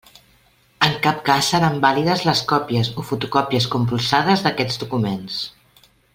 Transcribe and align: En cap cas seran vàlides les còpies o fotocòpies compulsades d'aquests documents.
En 0.85 0.95
cap 1.07 1.19
cas 1.27 1.49
seran 1.53 1.77
vàlides 1.83 2.23
les 2.29 2.41
còpies 2.53 2.89
o 3.03 3.05
fotocòpies 3.11 3.69
compulsades 3.75 4.43
d'aquests 4.47 4.83
documents. 4.87 5.39